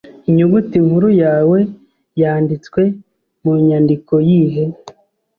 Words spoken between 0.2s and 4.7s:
Inyuguti nkuru yawe yanditswe mu nyandiko yihe